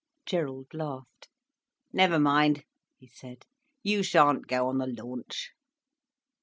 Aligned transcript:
Gerald 0.25 0.73
laughed. 0.73 1.29
"Never 1.93 2.17
mind," 2.17 2.63
he 2.97 3.05
said. 3.05 3.45
"You 3.83 4.01
shan't 4.01 4.47
go 4.47 4.67
on 4.67 4.79
the 4.79 4.87
launch." 4.87 5.51